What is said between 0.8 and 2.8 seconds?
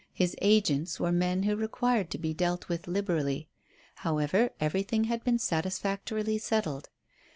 were men who required to be dealt